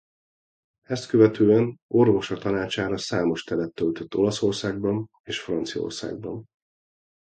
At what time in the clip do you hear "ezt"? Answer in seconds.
0.87-1.07